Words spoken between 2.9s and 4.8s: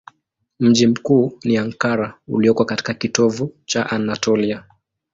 kitovu cha Anatolia.